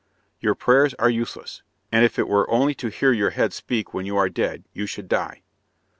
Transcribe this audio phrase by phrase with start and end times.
[0.39, 4.07] "Your prayers are useless, and if it were only to hear your head speak when
[4.07, 5.43] you are dead, you should die."